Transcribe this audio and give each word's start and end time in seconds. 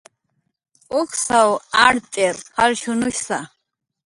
Uksw 0.99 1.45
art'ir 1.85 2.35
jalshunushsa 2.55 3.37